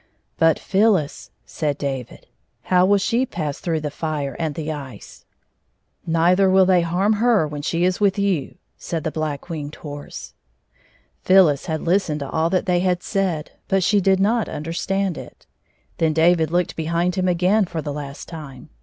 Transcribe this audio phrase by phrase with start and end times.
[0.39, 2.25] "But PhyUis," said David."
[2.71, 5.25] How will she pass through the fire and the ice
[6.05, 9.75] 1 ""Neither will they harm her while she is with you," said the Black Winged
[9.75, 10.33] Horse
[11.21, 15.45] Phyllis had listened to all that they had said; hnt she did not understand it.
[15.99, 18.69] Then David looked hehind him again for the lafit time.